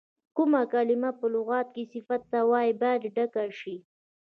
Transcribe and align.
کومه 0.35 0.61
کلمه 0.73 1.11
په 1.19 1.25
لغت 1.33 1.67
کې 1.75 1.83
صفت 1.93 2.21
ته 2.31 2.39
وایي 2.51 2.73
باید 2.81 3.01
ډکه 3.15 3.43
شي. 3.59 3.75